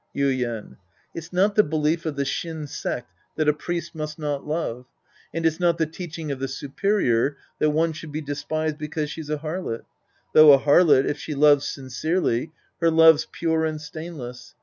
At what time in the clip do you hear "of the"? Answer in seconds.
2.07-2.25, 6.31-6.47